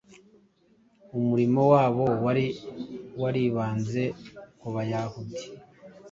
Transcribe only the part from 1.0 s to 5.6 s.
Umurimo wabo wari waribanze ku Bayahudi,